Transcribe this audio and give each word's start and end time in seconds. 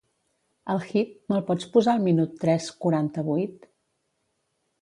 El 0.73 0.79
hit, 0.91 1.11
me'l 1.33 1.43
pots 1.51 1.69
posar 1.75 1.93
al 1.97 2.03
minut 2.07 2.35
tres 2.45 2.71
quaranta-vuit? 2.87 3.73